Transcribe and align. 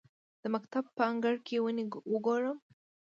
د 0.41 0.43
مکتب 0.55 0.83
په 0.97 1.03
انګړ 1.11 1.35
کې 1.45 1.55
ونې 1.63 1.83
وکرم؟ 2.13 2.57